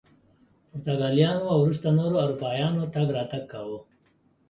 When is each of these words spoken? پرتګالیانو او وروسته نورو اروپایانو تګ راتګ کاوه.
پرتګالیانو 0.69 1.45
او 1.53 1.57
وروسته 1.63 1.87
نورو 1.99 2.15
اروپایانو 2.25 2.91
تګ 2.93 3.07
راتګ 3.17 3.43
کاوه. 3.51 3.79